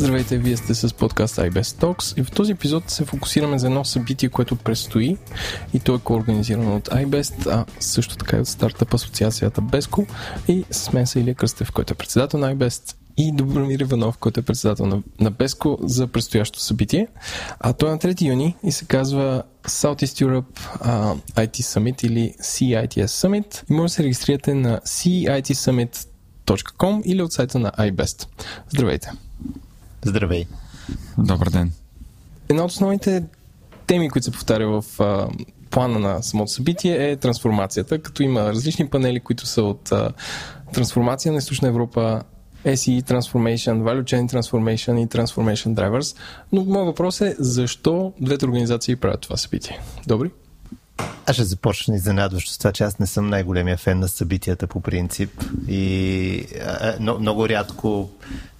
[0.00, 3.84] Здравейте, вие сте с подкаст iBest Talks и в този епизод се фокусираме за едно
[3.84, 5.16] събитие, което предстои
[5.74, 10.06] и то е коорганизирано от iBest, а също така и от стартъп асоциацията Беско
[10.48, 14.40] и с мен са Илия Кръстев, който е председател на iBest и Добромир Иванов, който
[14.40, 17.08] е председател на, на Беско за предстоящото събитие.
[17.60, 22.34] А то е на 3 юни и се казва Southeast Europe uh, IT Summit или
[22.42, 28.26] CITS Summit и може да се регистрирате на CITSummit.com или от сайта на iBest.
[28.70, 29.10] Здравейте!
[30.04, 30.46] Здравей!
[31.18, 31.72] Добър ден!
[32.48, 33.24] Една от основните
[33.86, 38.88] теми, които се повтаря в uh, плана на самото събитие е трансформацията, като има различни
[38.88, 40.12] панели, които са от uh,
[40.72, 42.22] трансформация на Източна Европа,
[42.64, 46.16] SE Transformation, Value Chain Transformation и Transformation Drivers.
[46.52, 49.80] Но моят въпрос е защо двете организации правят това събитие?
[50.06, 50.30] Добри?
[51.26, 54.80] Аз ще започна изненадващо с това, че аз не съм най-големия фен на събитията по
[54.80, 56.46] принцип и
[57.00, 58.10] но, много рядко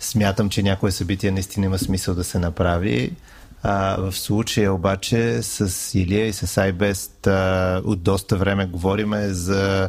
[0.01, 3.12] смятам, че някое събитие наистина има смисъл да се направи.
[3.62, 9.89] А, в случая обаче с Илия и с iBest а, от доста време говориме за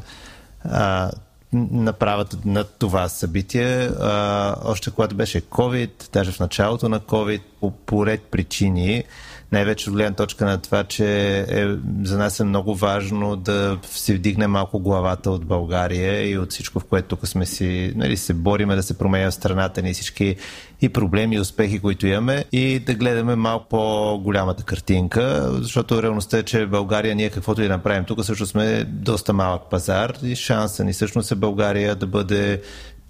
[0.64, 1.12] а,
[1.54, 3.90] направата на това събитие.
[4.00, 9.04] А, още когато беше COVID, даже в началото на COVID, по поред причини,
[9.52, 11.68] най-вече от гледна точка на това, че е,
[12.04, 16.80] за нас е много важно да си вдигне малко главата от България и от всичко,
[16.80, 20.36] в което тук сме си, нали, се бориме да се променя в страната ни всички
[20.82, 26.44] и проблеми и успехи, които имаме и да гледаме малко по-голямата картинка, защото реалността е,
[26.44, 30.94] че България ние каквото и направим тук също сме доста малък пазар и шанса ни
[30.94, 32.62] всъщност е България да бъде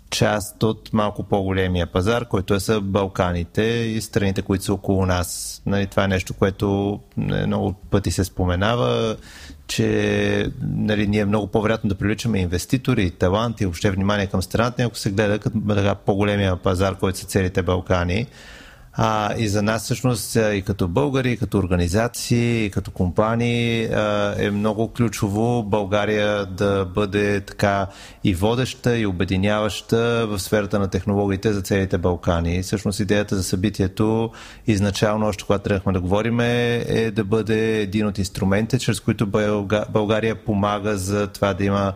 [0.10, 5.62] част от малко по-големия пазар, който е са Балканите и страните, които са около нас.
[5.66, 9.16] Нали, това е нещо, което много пъти се споменава,
[9.68, 14.98] че нали, ние е много по-вероятно да привличаме инвеститори, таланти, въобще внимание към страната, ако
[14.98, 18.28] се гледа като по-големия пазар, който са целите Балкани.
[18.94, 23.84] А, и за нас всъщност и като българи, и като организации, и като компании
[24.38, 27.88] е много ключово България да бъде така
[28.24, 32.62] и водеща, и обединяваща в сферата на технологиите за целите Балкани.
[32.62, 34.32] Всъщност идеята за събитието
[34.68, 39.28] изначално, още когато трябвахме да говорим, е да бъде един от инструментите, чрез които
[39.90, 41.94] България помага за това да има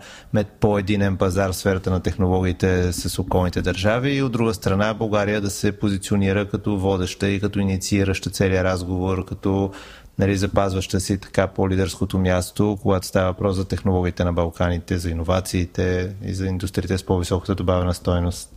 [0.59, 5.49] по-единен пазар в сферата на технологиите с околните държави и от друга страна България да
[5.49, 9.71] се позиционира като водеща и като инициираща целият разговор, като
[10.19, 16.15] нали, запазваща си така по-лидерското място, когато става въпрос за технологиите на Балканите, за иновациите
[16.25, 18.49] и за индустриите с по-високата добавена стоеност.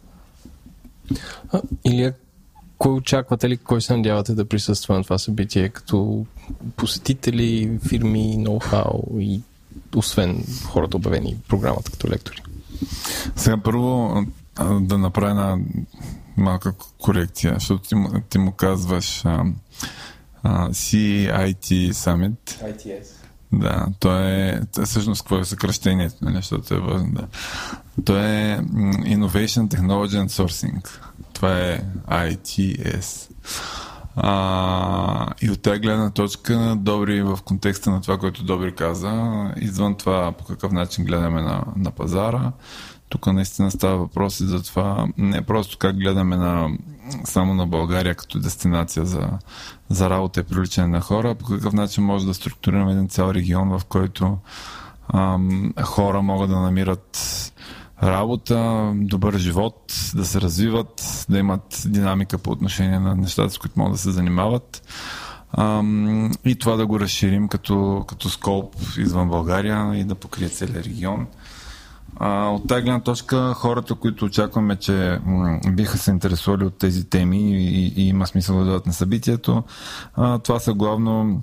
[1.84, 2.14] Илия,
[2.78, 6.26] кой очаквате ли, кой се надявате да присъства на това събитие, като
[6.76, 9.40] посетители, фирми, ноу-хау и
[9.96, 12.42] освен хората обявени в програмата като лектори?
[13.36, 14.14] Сега първо
[14.80, 15.58] да направя една
[16.40, 17.96] малка корекция, защото ти,
[18.28, 19.44] ти му казваш а,
[20.42, 22.36] а, CIT Summit.
[22.62, 23.18] ITS.
[23.52, 27.26] Да, то е, всъщност какво е съкръщението, нали, защото е важно, да.
[28.04, 28.58] То е
[29.04, 30.88] Innovation Technology and Sourcing.
[31.32, 33.30] Това е ITS.
[34.16, 39.94] А, и от тази гледна точка, Добри в контекста на това, което Добри каза, извън
[39.94, 42.52] това по какъв начин гледаме на, на пазара,
[43.08, 46.68] тук наистина става въпрос и за това не просто как гледаме на,
[47.24, 49.28] само на България като дестинация за,
[49.90, 53.78] за работа и привличане на хора, по какъв начин може да структурираме един цял регион,
[53.78, 54.38] в който
[55.14, 57.18] ам, хора могат да намират
[58.02, 63.78] работа, добър живот, да се развиват, да имат динамика по отношение на нещата, с които
[63.78, 64.82] могат да се занимават.
[65.52, 70.86] Ам, и това да го разширим като, като скоп извън България и да покрие целият
[70.86, 71.26] регион.
[72.20, 77.04] А, от тази гледна точка, хората, които очакваме, че м- биха се интересували от тези
[77.04, 79.62] теми и, и има смисъл да дадат на събитието,
[80.14, 81.42] а, това са главно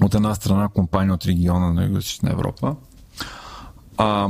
[0.00, 2.76] от една страна компании от региона на Юго-Источна Европа.
[3.96, 4.28] А,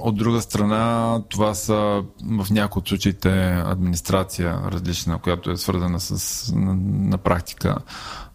[0.00, 6.52] от друга страна, това са в някои от случаите администрация различна, която е свързана с,
[6.54, 6.74] на,
[7.08, 7.76] на практика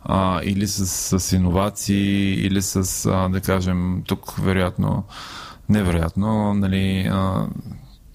[0.04, 5.04] а, или с, с иновации, или с, а, да кажем, тук вероятно
[5.69, 6.54] невероятно.
[6.54, 7.48] Нали, а,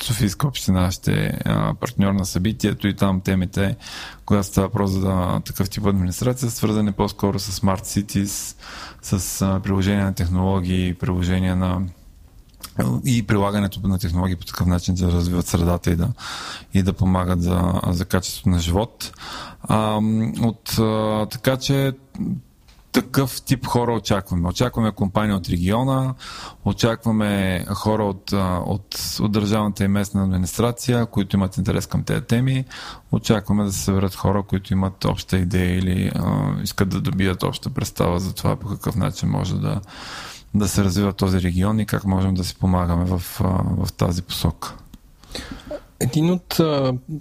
[0.03, 1.39] Софийска община ще е
[1.81, 3.77] партньор на събитието и там темите,
[4.25, 8.57] когато става въпрос за такъв тип администрация, свързани по-скоро с Smart Cities,
[9.03, 11.83] с а, приложение на технологии, приложение на
[13.05, 16.09] и прилагането на технологии по такъв начин да развиват средата и да,
[16.75, 19.13] и да помагат за, за качеството на живот.
[19.63, 20.01] А,
[20.43, 21.93] от, а, така че
[22.93, 24.49] такъв тип хора очакваме.
[24.49, 26.15] Очакваме компания от региона,
[26.65, 28.33] очакваме хора от,
[28.67, 32.65] от, от държавната и местна администрация, които имат интерес към тези теми.
[33.13, 37.71] Очакваме да се съберат хора, които имат обща идея или а, искат да добият обща
[37.71, 39.81] представа за това по какъв начин може да,
[40.55, 43.23] да се развива този регион и как можем да си помагаме в,
[43.79, 44.75] в тази посока.
[46.03, 46.61] Един от,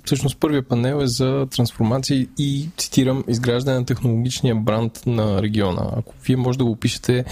[0.06, 5.92] всъщност, първия панел е за трансформация и, цитирам, изграждане на технологичния бранд на региона.
[5.98, 7.26] Ако вие може да го опишете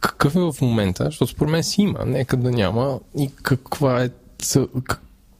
[0.00, 4.10] какъв е в момента, защото според мен си има, нека да няма и каква е,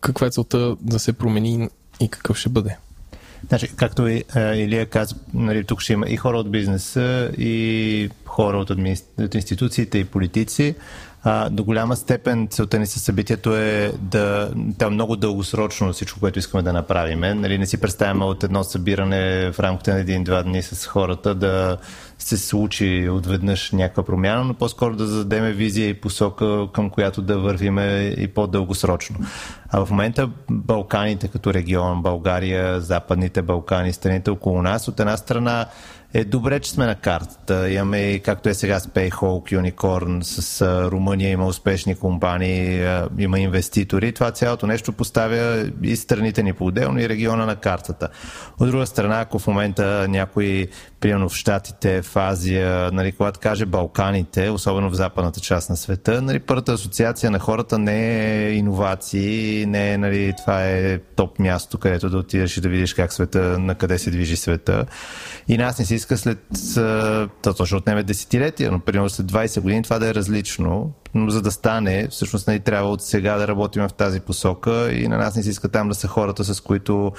[0.00, 1.68] каква е целта да се промени
[2.00, 2.76] и какъв ще бъде.
[3.48, 8.58] Значи, както и Илия каза, нали, тук ще има и хора от бизнеса, и хора
[8.58, 8.96] от, админи...
[9.18, 10.74] от институциите, и политици.
[11.24, 16.38] А, до голяма степен целта ни със събитието е да, да много дългосрочно всичко, което
[16.38, 17.20] искаме да направим.
[17.20, 21.76] Нали, не си представяме от едно събиране в рамките на един-два дни с хората да
[22.18, 27.38] се случи отведнъж някаква промяна, но по-скоро да зададем визия и посока, към която да
[27.38, 29.16] вървиме и по-дългосрочно.
[29.70, 35.66] А в момента Балканите като регион, България, Западните Балкани, страните около нас, от една страна
[36.14, 37.70] е добре, че сме на картата.
[37.70, 42.86] Имаме, както е сега с Payhawk, Unicorn, с Румъния има успешни компании,
[43.18, 44.12] има инвеститори.
[44.12, 48.08] Това цялото нещо поставя и страните ни по-отделно и региона на картата.
[48.60, 50.68] От друга страна, ако в момента някой
[51.00, 56.22] примерно в Штатите, в Азия, нали, когато каже Балканите, особено в западната част на света,
[56.22, 61.78] нали, първата асоциация на хората не е иновации, не е, нали, това е топ място,
[61.78, 64.86] където да отидеш и да видиш как света, на къде се движи света.
[65.48, 66.38] И нас не се иска след,
[67.42, 71.42] то ще отнеме десетилетия, но примерно след 20 години това да е различно, но за
[71.42, 75.36] да стане, всъщност нали, трябва от сега да работим в тази посока и на нас
[75.36, 77.12] не се иска там да са хората, с които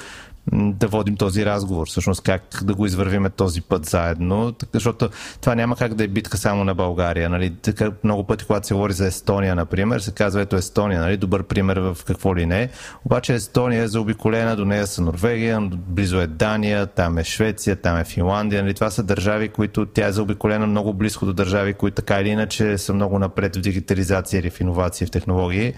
[0.53, 5.09] да водим този разговор, всъщност как да го извървиме този път заедно, защото
[5.41, 7.29] това няма как да е битка само на България.
[7.29, 7.55] Нали?
[7.61, 11.17] Така, много пъти, когато се говори за Естония, например, се казва, ето Естония, нали?
[11.17, 12.69] добър пример в какво ли не.
[13.05, 17.97] Обаче Естония е заобиколена, до нея са Норвегия, близо е Дания, там е Швеция, там
[17.97, 18.63] е Финландия.
[18.63, 18.73] Нали?
[18.73, 22.77] Това са държави, които тя е заобиколена много близко до държави, които така или иначе
[22.77, 25.73] са много напред в дигитализация или в иновации, в технологии.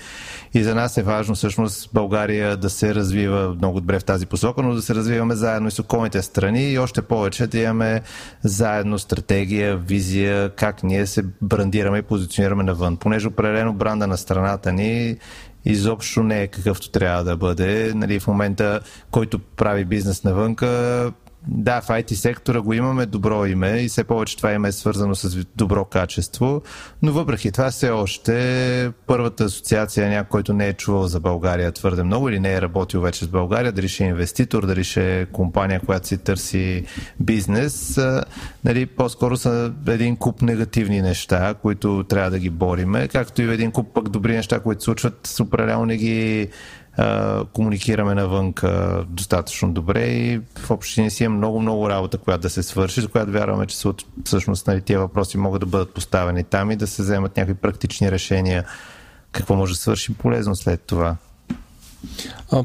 [0.54, 4.62] И за нас е важно всъщност България да се развива много добре в тази посока,
[4.62, 8.02] но да се развиваме заедно и с околните страни и още повече да имаме
[8.44, 12.98] заедно стратегия, визия, как ние се брандираме и позиционираме навън.
[12.98, 15.18] Понеже определено бранда на страната ни
[15.66, 17.92] изобщо не е какъвто трябва да бъде.
[17.96, 18.80] Нали, в момента,
[19.12, 21.12] който прави бизнес навънка,
[21.48, 25.16] да, в IT сектора го имаме добро име и все повече това име е свързано
[25.16, 26.62] с добро качество,
[27.02, 32.04] но въпреки това все още първата асоциация някой, който не е чувал за България твърде
[32.04, 35.26] много или не е работил вече с България, дали ще е инвеститор, дали ще е
[35.26, 36.86] компания, която си търси
[37.20, 38.00] бизнес,
[38.66, 43.72] нали, по-скоро са един куп негативни неща, които трябва да ги бориме, както и един
[43.72, 46.50] куп пък добри неща, които случват, определено не ги
[47.54, 48.54] комуникираме навън
[49.08, 53.32] достатъчно добре и в общини си е много-много работа, която да се свърши, за която
[53.32, 53.78] вярваме, че
[54.26, 58.12] всъщност нали, тия въпроси могат да бъдат поставени там и да се вземат някакви практични
[58.12, 58.66] решения
[59.32, 61.16] какво може да свърши полезно след това.
[62.52, 62.64] А,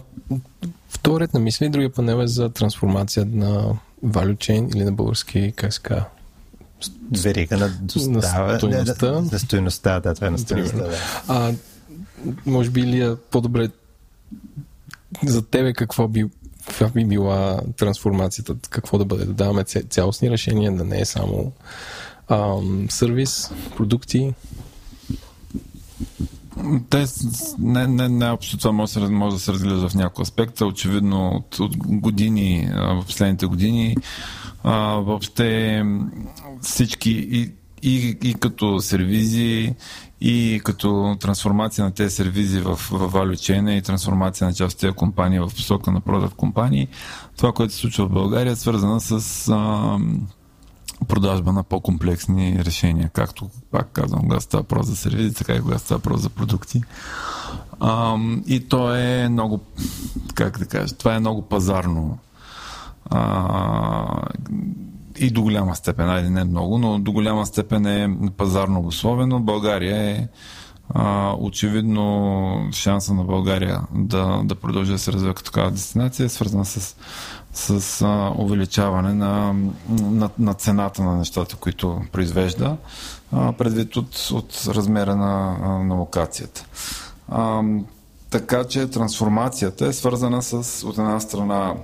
[0.88, 5.74] вторият на мисли, другия панел е за трансформация на value chain или на български, как
[5.74, 6.04] се казва,
[7.22, 8.52] верига на достава.
[8.52, 9.12] На стоеността.
[9.12, 10.76] На стоеността, да, това е на стоеността.
[10.76, 10.96] Да.
[11.28, 11.52] А,
[12.46, 13.68] може би е по-добре
[15.26, 16.24] за тебе какво би,
[16.66, 18.56] каква би била трансформацията?
[18.70, 19.24] Какво да бъде?
[19.24, 21.52] Да даваме цялостни решения, да не е само
[22.28, 24.34] ам, сервис, продукти?
[26.90, 27.04] Те,
[27.58, 30.66] не, не, не общо това може, може да се разглежда в няколко аспекта.
[30.66, 33.96] Очевидно от, от години, в последните години,
[34.64, 35.82] а, въобще
[36.62, 39.74] всички и, и, и като сервизи,
[40.20, 44.80] и като трансформация на тези сервизи в, в value chain и трансформация на част от
[44.80, 46.88] тези компании в посока на продав компании,
[47.36, 49.98] това, което се случва в България е свързано с а,
[51.08, 55.80] продажба на по-комплексни решения, както пак казвам, когато става въпрос за сервизи, така и когато
[55.80, 56.82] става въпрос за продукти.
[57.80, 58.16] А,
[58.46, 59.60] и то е много,
[60.34, 62.18] как да кажа, това е много пазарно
[63.10, 64.22] а,
[65.20, 69.40] и до голяма степен, айде не много, но до голяма степен е пазарно обусловено.
[69.40, 70.28] България е
[70.94, 76.28] а, очевидно шанса на България да, да продължи да се развива като такава дестинация е
[76.28, 76.96] свързана с,
[77.52, 79.54] с а, увеличаване на,
[79.88, 82.76] на, на цената на нещата, които произвежда,
[83.32, 86.66] а, предвид от, от размера на, на локацията.
[87.28, 87.62] А,
[88.30, 91.74] така че трансформацията е свързана с от една страна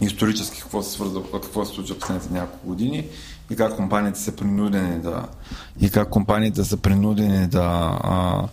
[0.00, 3.06] исторически какво се свързва, какво се случва последните няколко години
[3.50, 5.24] и как компаниите са принудени да
[5.80, 8.48] и как компаниите са принудени да, а,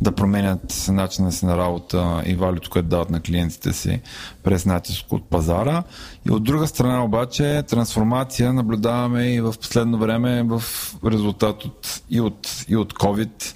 [0.00, 4.00] да променят начина си на работа и валюто, което дават на клиентите си
[4.42, 5.82] през натиск от пазара.
[6.28, 10.62] И от друга страна обаче трансформация наблюдаваме и в последно време в
[11.06, 13.54] резултат от, и, от, и от COVID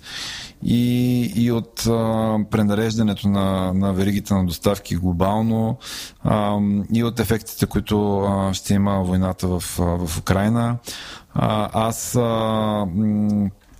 [0.62, 5.78] и, и от а, пренареждането на, на веригите на доставки глобално
[6.24, 6.58] а,
[6.92, 10.76] и от ефектите, които а, ще има войната в, в Украина.
[11.34, 12.86] А, аз а,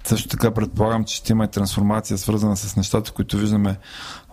[0.05, 3.77] също така предполагам, че ще има и трансформация, свързана с нещата, които виждаме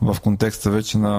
[0.01, 1.17] в контекста вече на,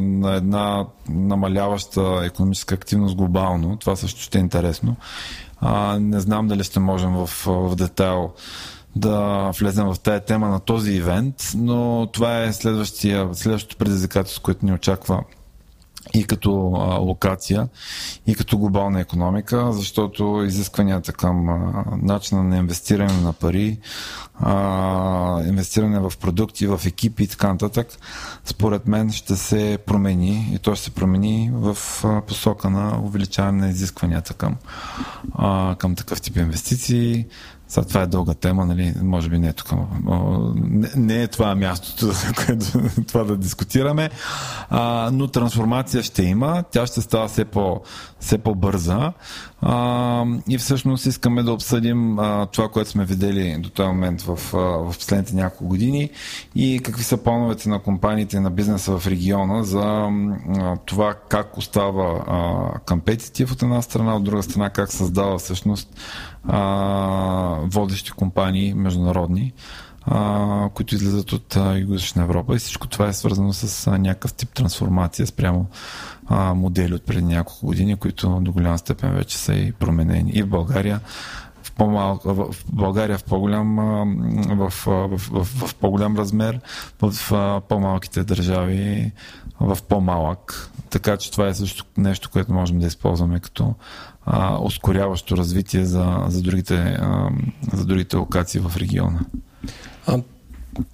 [0.00, 3.76] на една намаляваща економическа активност глобално.
[3.76, 4.96] Това също ще е интересно.
[5.60, 8.32] А, не знам дали ще можем в, в детайл
[8.96, 14.72] да влезем в тая тема на този ивент, но това е следващото предизвикателство, което ни
[14.72, 15.22] очаква
[16.14, 16.50] и като
[17.00, 17.68] локация,
[18.26, 21.46] и като глобална економика, защото изискванията към
[22.02, 23.78] начина на инвестиране на пари,
[25.48, 27.88] инвестиране в продукти, в екипи и така нататък,
[28.44, 31.76] според мен ще се промени и то ще се промени в
[32.26, 34.56] посока на увеличаване на изискванията към,
[35.78, 37.26] към такъв тип инвестиции,
[37.68, 38.94] сега това е дълга тема, нали?
[39.02, 39.72] може би не е тук.
[40.54, 42.12] Не, не е това мястото,
[42.46, 42.66] което
[43.08, 44.10] това да дискутираме,
[44.70, 47.80] а, но трансформация ще има, тя ще става все, по,
[48.20, 49.12] все по-бърза.
[49.60, 54.54] А, и всъщност искаме да обсъдим а, това, което сме видели до този момент в,
[54.54, 56.10] а, в последните няколко години
[56.54, 62.24] и какви са плановете на компаниите на бизнеса в региона за а, това как остава
[62.86, 65.88] компетитив от една страна, от друга страна как създава всъщност
[66.48, 66.60] а,
[67.62, 69.52] водещи компании международни,
[70.74, 75.26] които излизат от Юго-Источна Европа и всичко това е свързано с а, някакъв тип трансформация
[75.26, 75.66] спрямо
[76.26, 80.30] а, модели от преди няколко години, които до голяма степен вече са и променени.
[80.30, 81.00] И в България
[81.78, 83.76] в, в България в по-голям,
[84.48, 86.60] в, в, в, в по-голям размер,
[87.02, 89.12] в, в по-малките държави
[89.60, 90.70] в по-малък.
[90.90, 93.74] Така че това е също нещо, което можем да използваме като
[94.26, 97.30] а, ускоряващо развитие за, за, другите, а,
[97.72, 99.20] за другите локации в региона.
[100.06, 100.18] А,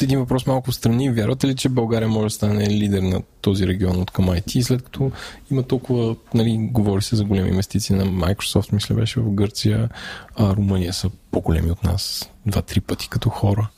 [0.03, 1.11] един въпрос малко страни.
[1.11, 4.83] Вярвате ли, че България може да стане лидер на този регион от към IT, след
[4.83, 5.13] като
[5.51, 9.89] има толкова, нали, говори се за големи инвестиции на Microsoft, мисля беше в Гърция,
[10.37, 13.69] а Румъния са по-големи от нас, два-три пъти като хора.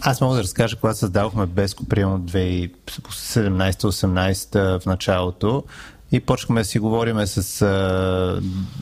[0.00, 5.64] Аз мога да разкажа, когато създадохме Беско, примерно 2017-18 в началото,
[6.12, 8.40] и почнахме да си говориме с а,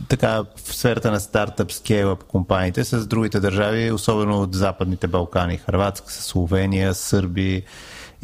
[0.09, 6.13] така в сферата на стартъп, скейлъп компаниите с другите държави, особено от Западните Балкани, Хрватска,
[6.13, 7.63] Словения, Сърби.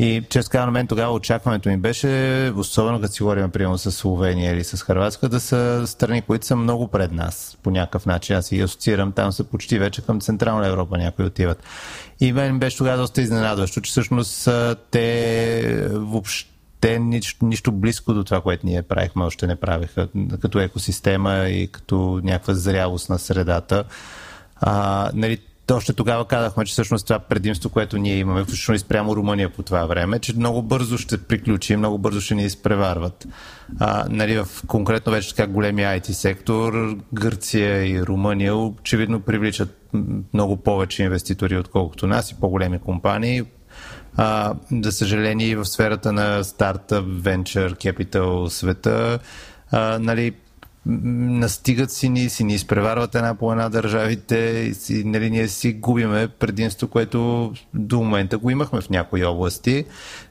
[0.01, 4.53] И често казано, мен тогава очакването ми беше, особено като си говорим, примерно с Словения
[4.53, 8.37] или с Хрватска, да са страни, които са много пред нас по някакъв начин.
[8.37, 11.63] Аз си асоциирам, там са почти вече към Централна Европа някои отиват.
[12.21, 14.49] И мен беше тогава доста изненадващо, че всъщност
[14.91, 20.09] те въобще те нищо, нищо близко до това, което ние правихме, още не правиха
[20.41, 23.85] като екосистема и като някаква зрялост на средата.
[24.57, 25.39] А, нали,
[25.73, 29.63] още тогава казахме, че всъщност това предимство, което ние имаме, включително и спрямо Румъния по
[29.63, 33.27] това време, че много бързо ще приключи, много бързо ще ни изпреварват.
[33.79, 39.95] А, нали, в конкретно вече така големия IT сектор, Гърция и Румъния очевидно привличат
[40.35, 43.43] много повече инвеститори, отколкото нас и по-големи компании.
[44.21, 49.19] А, за съжаление, в сферата на стартъп, венчър, capital света,
[49.71, 50.33] а, нали,
[50.87, 54.37] настигат си ни, си ни изпреварват една по една държавите
[54.71, 59.85] и си, нали, ние си губиме предимство, което до момента го имахме в някои области,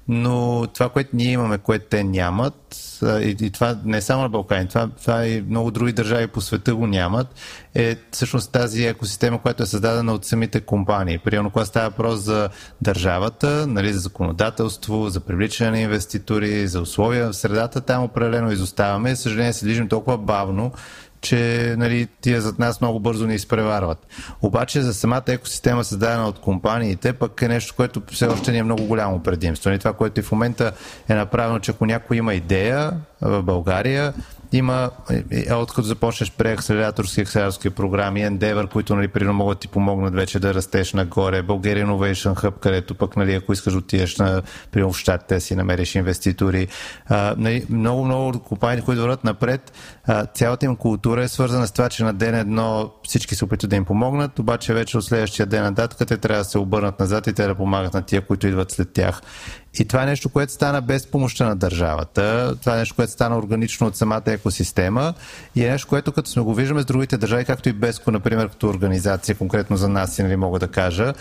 [0.07, 4.29] но това, което ние имаме, което те нямат, и, и това не е само на
[4.29, 7.27] Балкани, това, това и много други държави по света го нямат,
[7.75, 11.17] е всъщност тази екосистема, която е създадена от самите компании.
[11.17, 12.49] Примерно, когато става въпрос за
[12.81, 19.15] държавата, нали, за законодателство, за привличане на инвеститори, за условия в средата, там определено изоставаме.
[19.15, 20.71] Съжаление се движим толкова бавно,
[21.21, 24.07] че нали, тия зад нас много бързо ни изпреварват.
[24.41, 28.63] Обаче за самата екосистема, създадена от компаниите, пък е нещо, което все още ни е
[28.63, 29.69] много голямо предимство.
[29.69, 30.71] Нали, това, което и в момента
[31.09, 34.13] е направено, че ако някой има идея в България,
[34.51, 40.13] има, е, е, откато започнеш преакселераторски акселераторски програми, Endeavor, които нали, примерно могат ти помогнат
[40.13, 44.93] вече да растеш нагоре, Bulgaria Innovation Hub, където пък, нали, ако искаш отидеш на, примерно
[44.93, 46.67] в щатите, си намериш инвеститори.
[47.09, 49.73] А, нали, много, много компании, които върват напред,
[50.07, 53.69] а, цялата им култура е свързана с това, че на ден едно всички се опитват
[53.69, 57.27] да им помогнат, обаче вече от следващия ден нататък те трябва да се обърнат назад
[57.27, 59.21] и те да помагат на тия, които идват след тях.
[59.79, 62.55] И това е нещо, което стана без помощта на държавата.
[62.61, 65.13] Това е нещо, което стана органично от самата екосистема
[65.55, 68.49] и е нещо, което като сме го виждаме с другите държави, както и Беско, например,
[68.49, 71.13] като организация, конкретно за нас, нали, мога да кажа,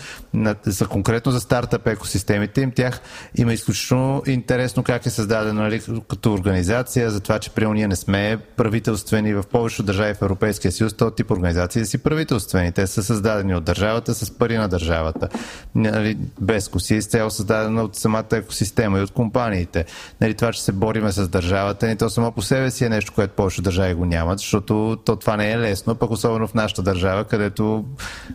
[0.65, 3.01] за конкретно за стартъп екосистемите им, тях
[3.35, 7.95] има изключително интересно как е създадено нали, като организация, за това, че при ние не
[7.95, 12.71] сме правителствени в повечето държави в Европейския съюз, този тип организации си правителствени.
[12.71, 15.29] Те са създадени от държавата с пари на държавата.
[15.75, 19.85] Нали, Беско си е изцяло създадена от самата екосистема и от компаниите.
[20.21, 23.11] Нали, това, че се бориме с държавата, ни то само по себе си е нещо,
[23.15, 26.83] което повече държави го нямат, защото то това не е лесно, пък особено в нашата
[26.83, 27.85] държава, където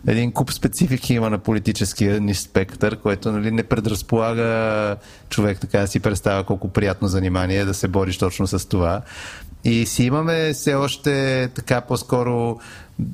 [0.07, 4.95] един куп специфики има на политическия ни спектър, което нали, не предразполага
[5.29, 9.01] човек така да си представя колко приятно занимание е да се бориш точно с това.
[9.63, 12.59] И си имаме все още така по-скоро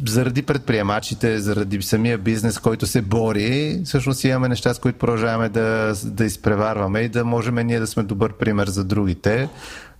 [0.07, 5.93] заради предприемачите, заради самия бизнес, който се бори, всъщност имаме неща, с които продължаваме да,
[6.03, 9.49] да изпреварваме и да можем ние да сме добър пример за другите.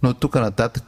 [0.03, 0.87] Но тук нататък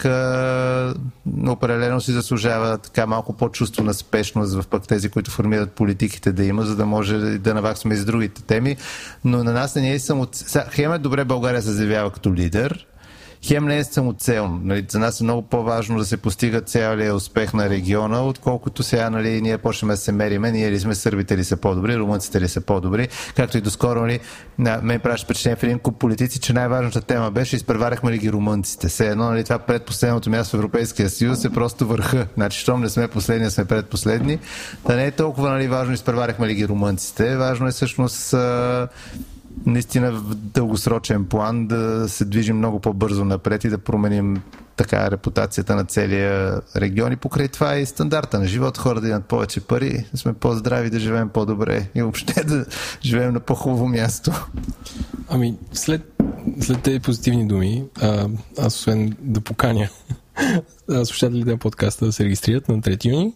[1.47, 6.43] определено си заслужава така малко по-чувство на спешност в пък тези, които формират политиките да
[6.43, 8.77] има, за да може да наваксваме и с другите теми.
[9.25, 10.27] Но на нас не е само...
[10.69, 12.87] Хем е добре България се заявява като лидер,
[13.43, 14.61] хем не е самоцелно.
[14.63, 19.09] Нали, за нас е много по-важно да се постига целият успех на региона, отколкото сега
[19.09, 22.47] нали, ние почнем да се мериме, ние ли сме сърбите ли са по-добри, румънците ли
[22.47, 24.19] са по-добри, както и доскоро нали,
[24.59, 28.31] на мен правиш впечатление в един куп политици, че най-важната тема беше изпреваряхме ли ги
[28.31, 28.87] румънците.
[28.87, 32.27] Все едно нали, това предпоследното място в Европейския съюз е просто върха.
[32.37, 34.39] Значи, щом не сме последни, сме предпоследни.
[34.87, 37.37] Да не е толкова нали, важно изпреваряхме ли ги румънците.
[37.37, 38.35] Важно е всъщност
[39.65, 44.41] наистина в дългосрочен план да се движим много по-бързо напред и да променим
[44.75, 49.09] така репутацията на целия регион и покрай това е и стандарта на живот, хора да
[49.09, 52.65] имат повече пари, да сме по-здрави, да живеем по-добре и въобще да
[53.03, 54.47] живеем на по-хубаво място.
[55.29, 56.21] Ами, след,
[56.61, 58.27] след тези позитивни думи, а,
[58.59, 59.89] аз освен да поканя
[61.05, 63.33] слушателите на подкаста да се регистрират на 3 юни.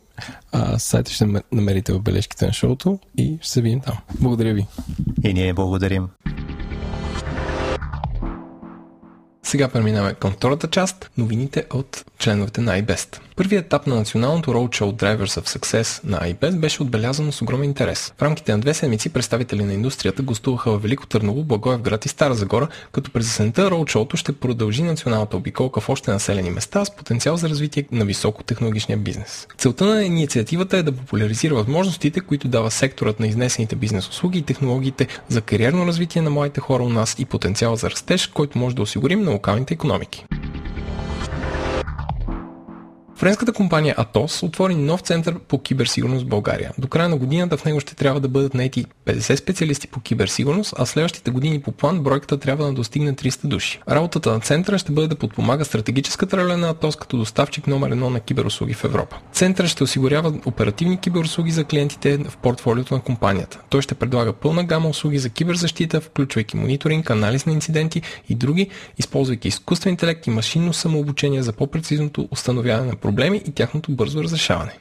[0.51, 3.97] А, сайта ще намерите в бележките на шоуто и ще се видим там.
[4.19, 4.67] Благодаря ви.
[5.23, 6.07] И ние благодарим.
[9.43, 13.19] Сега преминаваме към втората част– новините от членовете на iBest.
[13.35, 18.13] Първият етап на националното Roadshow Drivers of Success на iBest беше отбелязан с огромен интерес.
[18.17, 22.35] В рамките на две седмици представители на индустрията гостуваха в Велико Търново, Благоевград и Стара
[22.35, 27.37] Загора, като през есента Roadshowто ще продължи националната обиколка в още населени места с потенциал
[27.37, 29.47] за развитие на високотехнологичния бизнес.
[29.57, 34.41] Целта на инициативата е да популяризира възможностите, които дава секторът на изнесените бизнес услуги и
[34.41, 38.75] технологиите за кариерно развитие на младите хора у нас и потенциал за растеж, който може
[38.75, 40.25] да осигурим на локалните економики.
[43.17, 46.71] Френската компания Atos отвори нов център по киберсигурност в България.
[46.77, 50.73] До края на годината в него ще трябва да бъдат наети 50 специалисти по киберсигурност,
[50.77, 53.79] а следващите години по план бройката трябва да достигне 300 души.
[53.89, 58.09] Работата на центъра ще бъде да подпомага стратегическата роля на Atos като доставчик номер едно
[58.09, 59.17] на киберуслуги в Европа.
[59.33, 63.59] Центърът ще осигурява оперативни киберуслуги за клиентите в портфолиото на компанията.
[63.69, 68.69] Той ще предлага пълна гама услуги за киберзащита, включвайки мониторинг, анализ на инциденти и други,
[68.97, 74.71] използвайки изкуствен интелект и машинно самообучение за по-прецизното установяване на проблеми и тяхното бързо разрешаване.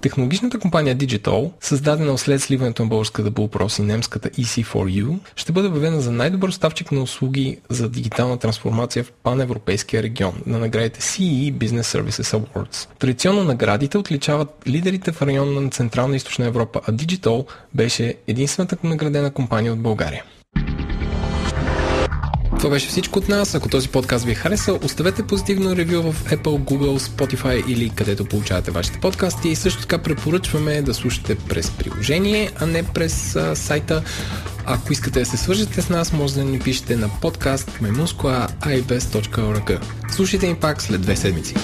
[0.00, 6.00] Технологичната компания Digital, създадена след сливането на българската Bullpros и немската EC4U, ще бъде въведена
[6.00, 12.00] за най-добър ставчик на услуги за дигитална трансформация в паневропейския регион на наградите CE Business
[12.00, 12.88] Services Awards.
[12.98, 18.76] Традиционно наградите отличават лидерите в района на Централна и Източна Европа, а Digital беше единствената
[18.84, 20.24] наградена компания от България.
[22.58, 23.54] Това беше всичко от нас.
[23.54, 28.24] Ако този подкаст ви е харесал, оставете позитивно ревю в Apple, Google, Spotify или където
[28.24, 29.48] получавате вашите подкасти.
[29.48, 34.02] И също така препоръчваме да слушате през приложение, а не през а, сайта.
[34.66, 39.80] Ако искате да се свържете с нас, може да ни пишете на подкаст memuskua.ibes.org.
[40.10, 41.54] Слушайте ни пак след две седмици.